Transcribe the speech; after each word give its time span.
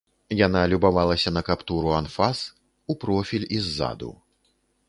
Яна 0.37 0.61
любавалася 0.71 1.33
на 1.35 1.43
каптур 1.51 1.91
у 1.91 1.93
анфас, 1.99 2.39
у 2.95 2.99
профіль 3.05 3.47
і 3.59 3.63
ззаду. 3.67 4.11